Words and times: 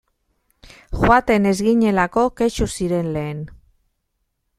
Joaten 1.01 1.45
ez 1.49 1.53
ginelako 1.67 2.23
kexu 2.41 2.69
ziren 2.77 3.13
lehen. 3.19 3.45